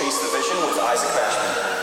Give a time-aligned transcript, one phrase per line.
[0.00, 1.79] Chase the Vision with Isaac Mashman.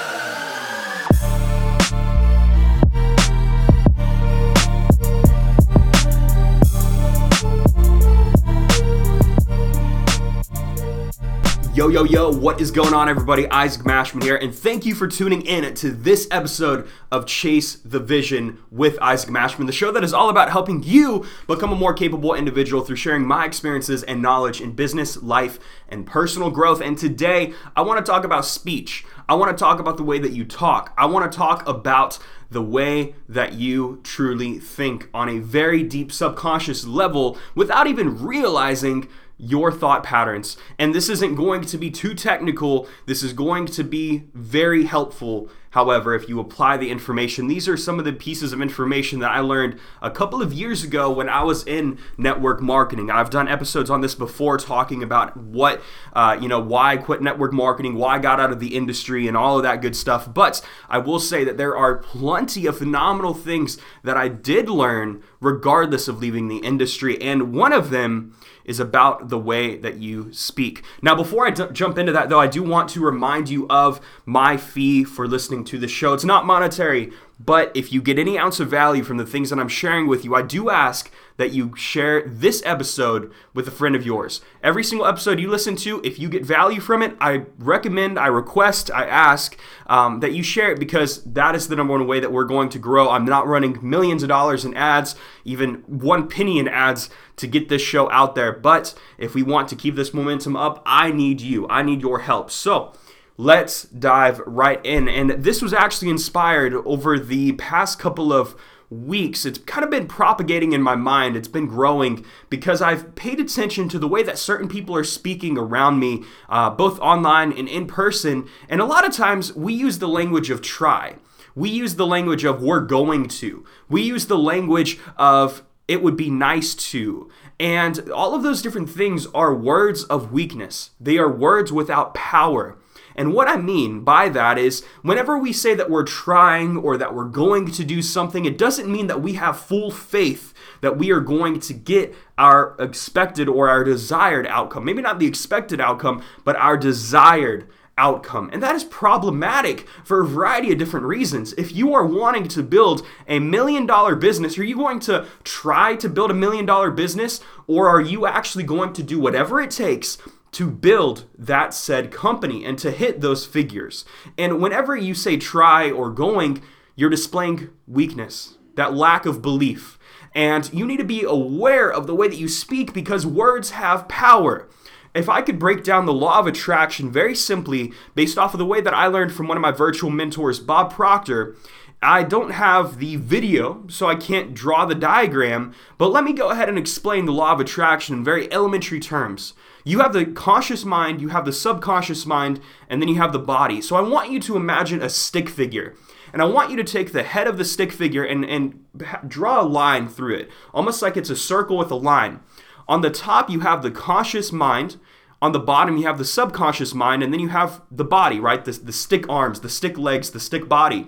[11.78, 13.47] Yo, yo, yo, what is going on, everybody?
[13.51, 17.99] Isaac Mashman here, and thank you for tuning in to this episode of Chase the
[17.99, 21.93] Vision with Isaac Mashman, the show that is all about helping you become a more
[21.93, 26.81] capable individual through sharing my experiences and knowledge in business, life, and personal growth.
[26.81, 29.05] And today, I want to talk about speech.
[29.30, 30.95] I want to talk about the way that you talk.
[30.97, 32.17] I want to talk about
[32.49, 39.07] the way that you truly think on a very deep subconscious level without even realizing
[39.37, 40.57] your thought patterns.
[40.79, 42.87] And this isn't going to be too technical.
[43.05, 45.49] This is going to be very helpful.
[45.71, 49.31] However, if you apply the information, these are some of the pieces of information that
[49.31, 53.11] I learned a couple of years ago when I was in network marketing.
[53.11, 57.22] I've done episodes on this before talking about what, uh, you know, why I quit
[57.22, 60.33] network marketing, why I got out of the industry, and all of that good stuff.
[60.33, 65.22] But I will say that there are plenty of phenomenal things that I did learn
[65.39, 67.22] regardless of leaving the industry.
[67.22, 68.35] And one of them
[68.67, 70.83] is about the way that you speak.
[71.01, 73.99] Now, before I d- jump into that, though, I do want to remind you of
[74.25, 76.13] my fee for listening to the show.
[76.13, 79.59] It's not monetary, but if you get any ounce of value from the things that
[79.59, 83.95] I'm sharing with you, I do ask that you share this episode with a friend
[83.95, 84.41] of yours.
[84.63, 88.25] Every single episode you listen to, if you get value from it, I recommend, I
[88.27, 92.19] request, I ask um, that you share it because that is the number one way
[92.19, 93.09] that we're going to grow.
[93.11, 97.69] I'm not running millions of dollars in ads, even one penny in ads to get
[97.69, 98.51] this show out there.
[98.51, 101.67] But if we want to keep this momentum up, I need you.
[101.69, 102.49] I need your help.
[102.49, 102.94] So,
[103.38, 105.07] let's dive right in.
[105.07, 108.55] And this was actually inspired over the past couple of
[108.89, 109.45] weeks.
[109.45, 111.35] It's kind of been propagating in my mind.
[111.35, 115.57] It's been growing because I've paid attention to the way that certain people are speaking
[115.57, 118.47] around me, uh, both online and in person.
[118.69, 121.16] And a lot of times we use the language of try.
[121.53, 123.66] We use the language of we're going to.
[123.89, 127.29] We use the language of it would be nice to.
[127.59, 130.91] And all of those different things are words of weakness.
[131.00, 132.78] They are words without power.
[133.17, 137.16] And what I mean by that is whenever we say that we're trying or that
[137.16, 141.11] we're going to do something, it doesn't mean that we have full faith that we
[141.11, 144.85] are going to get our expected or our desired outcome.
[144.85, 147.67] Maybe not the expected outcome, but our desired
[147.97, 148.50] outcome.
[148.53, 151.53] And that is problematic for a variety of different reasons.
[151.53, 155.95] If you are wanting to build a million dollar business, are you going to try
[155.95, 159.72] to build a million dollar business or are you actually going to do whatever it
[159.72, 160.17] takes
[160.53, 164.06] to build that said company and to hit those figures.
[164.38, 166.62] And whenever you say try or going,
[166.96, 170.00] you're displaying weakness, that lack of belief.
[170.34, 174.07] And you need to be aware of the way that you speak because words have
[174.07, 174.68] power.
[175.16, 178.66] If I could break down the law of attraction very simply based off of the
[178.66, 181.56] way that I learned from one of my virtual mentors, Bob Proctor,
[182.02, 186.52] I don't have the video, so I can't draw the diagram, but let me go
[186.52, 189.53] ahead and explain the law of attraction in very elementary terms.
[189.88, 192.59] You have the conscious mind, you have the subconscious mind,
[192.90, 193.80] and then you have the body.
[193.80, 195.96] So I want you to imagine a stick figure.
[196.34, 198.84] And I want you to take the head of the stick figure and, and
[199.25, 202.42] draw a line through it, almost like it's a circle with a line.
[202.90, 204.98] On the top, you have the conscious mind.
[205.42, 207.24] On the bottom, you have the subconscious mind.
[207.24, 208.66] And then you have the body, right?
[208.66, 211.08] The, the stick arms, the stick legs, the stick body.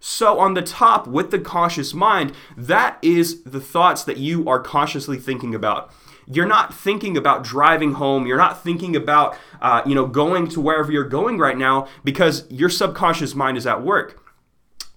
[0.00, 4.60] So, on the top, with the conscious mind, that is the thoughts that you are
[4.60, 5.90] consciously thinking about
[6.30, 8.26] you're not thinking about driving home.
[8.26, 12.50] You're not thinking about, uh, you know, going to wherever you're going right now because
[12.50, 14.22] your subconscious mind is at work.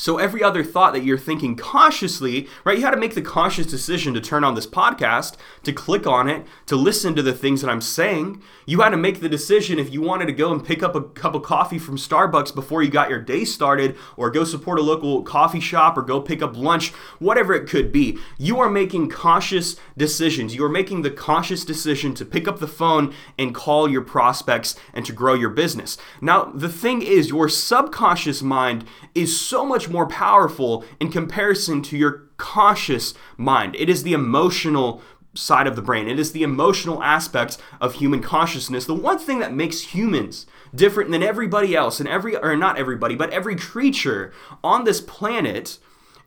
[0.02, 2.76] So every other thought that you're thinking consciously, right?
[2.76, 6.28] You had to make the conscious decision to turn on this podcast, to click on
[6.28, 8.42] it, to listen to the things that I'm saying.
[8.66, 11.04] You had to make the decision if you wanted to go and pick up a
[11.04, 14.82] cup of coffee from Starbucks before you got your day started, or go support a
[14.82, 16.90] local coffee shop, or go pick up lunch,
[17.20, 18.18] whatever it could be.
[18.40, 20.56] You are making conscious decisions.
[20.56, 24.76] You are making the conscious decision to pick up the phone and call your prospects
[24.96, 26.00] and to grow your business.
[26.22, 28.84] Now, the thing is, your subconscious mind
[29.14, 33.76] is so much more powerful in comparison to your conscious mind.
[33.76, 35.02] It is the emotional
[35.34, 36.08] side of the brain.
[36.08, 38.86] It is the emotional aspect of human consciousness.
[38.86, 43.16] The one thing that makes humans different than everybody else and every or not everybody,
[43.16, 44.34] but every creature
[44.64, 45.80] on this planet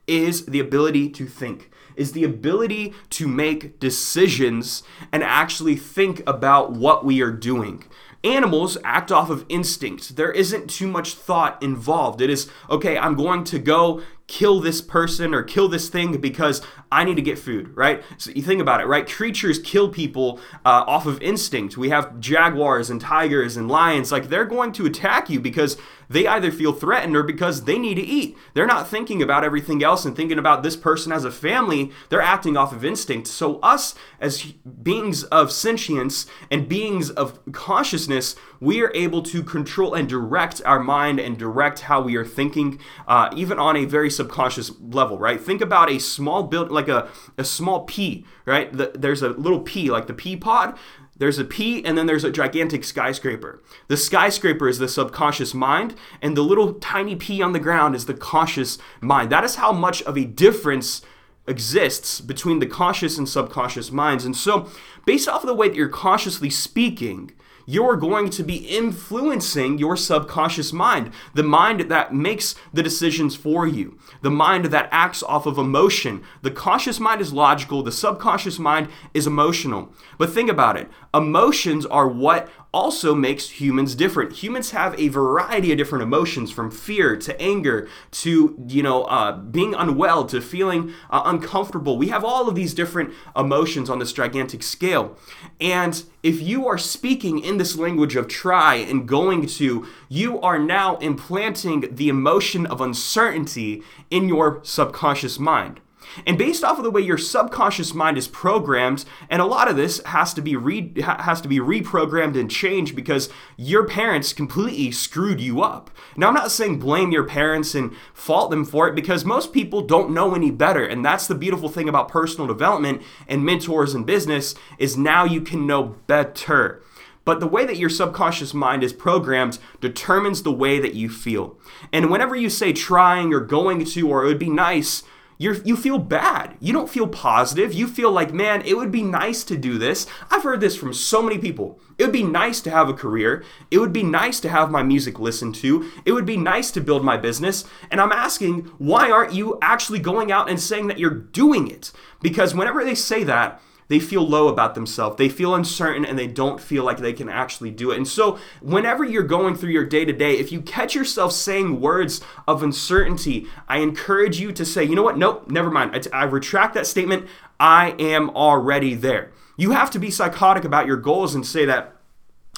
[0.07, 1.71] is the ability to think.
[1.95, 4.83] Is the ability to make decisions
[5.13, 7.85] and actually think about what we are doing.
[8.25, 10.15] Animals act off of instinct.
[10.15, 12.21] There isn't too much thought involved.
[12.21, 16.61] It is, okay, I'm going to go kill this person or kill this thing because
[16.91, 18.03] I need to get food, right?
[18.17, 19.07] So you think about it, right?
[19.07, 21.77] Creatures kill people uh, off of instinct.
[21.77, 24.11] We have jaguars and tigers and lions.
[24.11, 25.77] Like they're going to attack you because
[26.09, 28.37] they either feel threatened or because they need to eat.
[28.53, 31.91] They're not thinking about everything else and thinking about this person as a family.
[32.09, 33.27] They're acting off of instinct.
[33.27, 39.93] So, us as beings of sentience and beings of consciousness, we are able to control
[39.93, 44.09] and direct our mind and direct how we are thinking, uh, even on a very
[44.09, 45.39] subconscious level, right?
[45.39, 48.71] Think about a small build, like a, a small pea, right?
[48.71, 50.77] The, there's a little pea, like the pea pod
[51.17, 53.63] there's a pea and then there's a gigantic skyscraper.
[53.87, 58.05] The skyscraper is the subconscious mind, and the little tiny pea on the ground is
[58.05, 59.31] the conscious mind.
[59.31, 61.01] That is how much of a difference
[61.47, 64.25] exists between the conscious and subconscious minds.
[64.25, 64.69] And so,
[65.05, 67.31] based off of the way that you're consciously speaking,
[67.65, 73.67] you're going to be influencing your subconscious mind, the mind that makes the decisions for
[73.67, 76.23] you, the mind that acts off of emotion.
[76.41, 79.93] The conscious mind is logical, the subconscious mind is emotional.
[80.17, 84.33] But think about it emotions are what also makes humans different.
[84.33, 89.37] Humans have a variety of different emotions from fear to anger to, you know, uh,
[89.37, 91.97] being unwell to feeling uh, uncomfortable.
[91.97, 95.17] We have all of these different emotions on this gigantic scale.
[95.61, 100.59] And if you are speaking in this language of try and going to, you are
[100.59, 105.79] now implanting the emotion of uncertainty in your subconscious mind.
[106.25, 109.75] And based off of the way your subconscious mind is programmed, and a lot of
[109.75, 114.91] this has to be re- has to be reprogrammed and changed because your parents completely
[114.91, 115.89] screwed you up.
[116.15, 119.81] Now I'm not saying blame your parents and fault them for it because most people
[119.81, 124.03] don't know any better, and that's the beautiful thing about personal development and mentors in
[124.03, 126.81] business is now you can know better.
[127.25, 131.57] But the way that your subconscious mind is programmed determines the way that you feel.
[131.91, 135.03] And whenever you say trying or going to or it would be nice,
[135.37, 136.55] you you feel bad.
[136.59, 137.73] You don't feel positive.
[137.73, 140.07] You feel like, man, it would be nice to do this.
[140.29, 141.79] I've heard this from so many people.
[141.97, 143.43] It would be nice to have a career.
[143.71, 145.89] It would be nice to have my music listened to.
[146.05, 147.65] It would be nice to build my business.
[147.91, 151.91] And I'm asking, why aren't you actually going out and saying that you're doing it?
[152.21, 155.17] Because whenever they say that, they feel low about themselves.
[155.17, 157.97] They feel uncertain and they don't feel like they can actually do it.
[157.97, 161.79] And so, whenever you're going through your day to day, if you catch yourself saying
[161.79, 165.17] words of uncertainty, I encourage you to say, you know what?
[165.17, 166.07] Nope, never mind.
[166.11, 167.27] I, retract that statement.
[167.59, 169.31] I am already there.
[169.57, 171.95] You have to be psychotic about your goals and say that,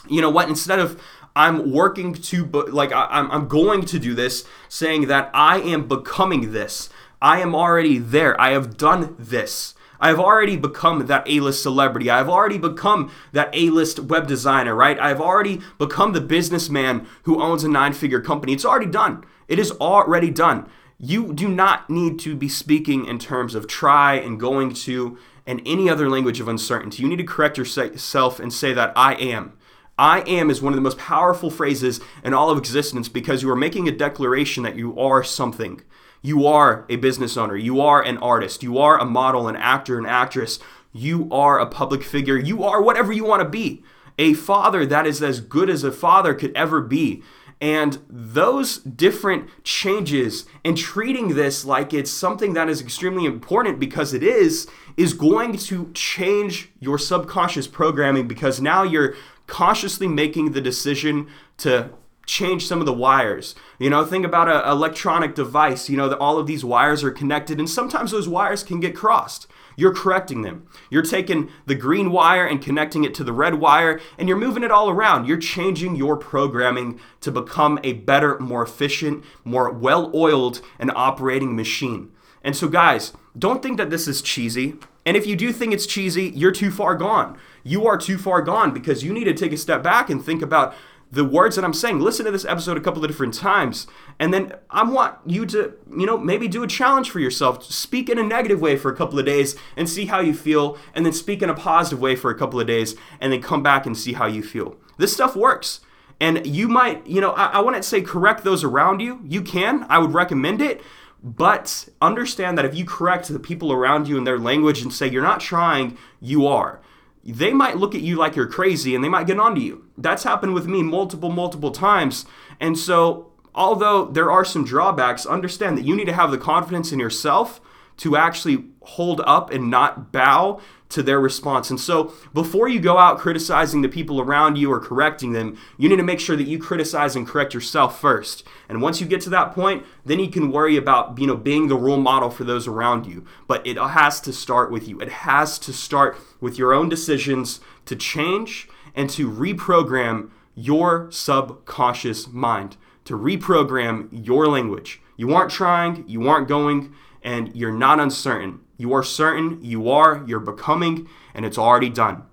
[0.10, 0.48] you know what?
[0.48, 1.02] Instead of
[1.36, 6.54] I'm working to, like, I'm, I'm going to do this, saying that I am becoming
[6.54, 6.90] this.
[7.22, 8.40] I am already there.
[8.40, 9.76] I have done this.
[10.00, 12.10] I've already become that A-list celebrity.
[12.10, 15.00] I've already become that A-list web designer, right?
[15.00, 18.54] I've already become the businessman who owns a nine-figure company.
[18.54, 19.24] It's already done.
[19.48, 20.70] It is already done.
[21.00, 25.62] You do not need to be speaking in terms of try and going to and
[25.66, 27.02] any other language of uncertainty.
[27.02, 29.54] You need to correct yourself and say that I am.
[29.98, 33.50] I am is one of the most powerful phrases in all of existence because you
[33.50, 35.82] are making a declaration that you are something.
[36.28, 37.56] You are a business owner.
[37.56, 38.62] You are an artist.
[38.62, 40.60] You are a model, an actor, an actress.
[40.92, 42.38] You are a public figure.
[42.38, 43.82] You are whatever you want to be.
[44.20, 47.24] A father that is as good as a father could ever be.
[47.62, 54.14] And those different changes and treating this like it's something that is extremely important because
[54.14, 59.16] it is, is going to change your subconscious programming because now you're
[59.46, 61.30] consciously making the decision
[61.60, 61.90] to
[62.28, 63.56] change some of the wires.
[63.80, 65.90] You know, think about an electronic device.
[65.90, 68.96] You know, that all of these wires are connected, and sometimes those wires can get
[68.96, 69.48] crossed.
[69.76, 70.68] You're correcting them.
[70.90, 74.64] You're taking the green wire and connecting it to the red wire, and you're moving
[74.64, 75.26] it all around.
[75.26, 81.56] You're changing your programming to become a better, more efficient, more well oiled and operating
[81.56, 82.12] machine.
[82.44, 84.76] And so, guys, don't think that this is cheesy.
[85.06, 87.38] And if you do think it's cheesy, you're too far gone.
[87.64, 90.42] You are too far gone because you need to take a step back and think
[90.42, 90.76] about
[91.12, 92.00] the words that I'm saying.
[92.00, 93.88] Listen to this episode a couple of different times.
[94.20, 97.64] And then I want you to, you know, maybe do a challenge for yourself.
[97.64, 100.78] Speak in a negative way for a couple of days and see how you feel.
[100.94, 103.64] And then speak in a positive way for a couple of days and then come
[103.64, 104.76] back and see how you feel.
[104.98, 105.82] This stuff works.
[106.20, 109.22] And you might, you know, I, I wouldn't say correct those around you.
[109.24, 109.86] You can.
[109.90, 110.82] I would recommend it.
[111.24, 115.10] But understand that if you correct the people around you in their language and say
[115.10, 116.82] you're not trying, you are
[117.28, 119.84] they might look at you like you're crazy and they might get onto you.
[119.98, 122.26] That's happened with me multiple, multiple times.
[122.60, 126.92] And so, although there are some drawbacks, understand that you need to have the confidence
[126.92, 127.60] in yourself
[127.98, 131.70] to actually hold up and not bow to their response.
[131.70, 135.90] And so, before you go out criticizing the people around you or correcting them, you
[135.90, 138.44] need to make sure that you criticize and correct yourself first.
[138.70, 141.68] And once you get to that point, then you can worry about, you know, being
[141.68, 143.26] the role model for those around you.
[143.48, 145.02] But it has to start with you.
[145.02, 152.28] It has to start with your own decisions to change and to reprogram your subconscious
[152.28, 152.76] mind,
[153.06, 155.00] to reprogram your language.
[155.16, 158.62] You aren't trying, you aren't going, and you're not uncertain.
[158.76, 162.24] You are certain, you are, you're becoming, and it's already done.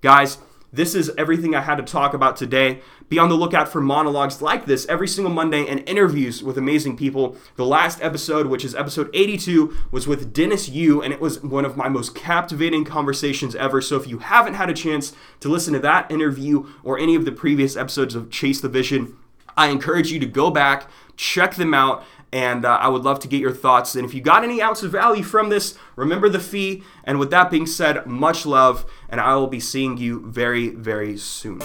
[0.00, 0.38] Guys,
[0.74, 2.80] this is everything I had to talk about today.
[3.08, 6.96] Be on the lookout for monologues like this every single Monday and interviews with amazing
[6.96, 7.36] people.
[7.56, 11.64] The last episode, which is episode 82, was with Dennis Yu, and it was one
[11.64, 13.80] of my most captivating conversations ever.
[13.80, 17.24] So if you haven't had a chance to listen to that interview or any of
[17.24, 19.16] the previous episodes of Chase the Vision,
[19.56, 22.02] I encourage you to go back, check them out,
[22.34, 23.94] and uh, I would love to get your thoughts.
[23.94, 26.82] And if you got any ounce of value from this, remember the fee.
[27.04, 31.16] And with that being said, much love, and I will be seeing you very, very
[31.16, 31.60] soon.